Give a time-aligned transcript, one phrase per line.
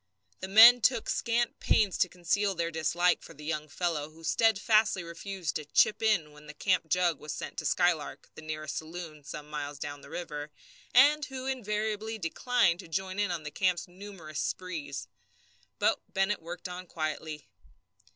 [0.39, 5.03] The men took scant pains to conceal their dislike for the young fellow who steadfastly
[5.03, 8.77] refused to "chip in" when the camp jug was sent to the Skylark, the nearest
[8.77, 10.49] saloon, some miles down the river,
[10.91, 15.07] and who invariably declined to join in the camp's numerous sprees.
[15.77, 17.47] But Bennett worked on quietly.